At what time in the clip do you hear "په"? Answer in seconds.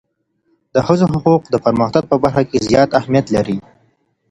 2.11-2.15